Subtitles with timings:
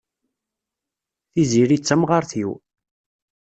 [1.31, 2.51] Tiziri d tamɣart-iw.